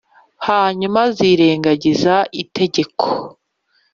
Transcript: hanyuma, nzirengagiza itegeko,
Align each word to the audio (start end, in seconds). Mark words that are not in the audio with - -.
hanyuma, 0.47 0.99
nzirengagiza 1.11 2.15
itegeko, 2.41 3.07